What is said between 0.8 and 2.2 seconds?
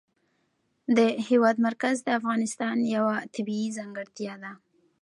د هېواد مرکز د